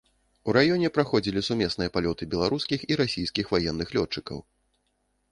У 0.51 0.53
раёне 0.55 0.87
праходзілі 0.95 1.43
сумесныя 1.47 1.91
палёты 1.97 2.23
беларускіх 2.31 2.85
і 2.93 2.97
расійскіх 3.01 3.51
ваенных 3.53 3.93
лётчыкаў. 3.99 4.41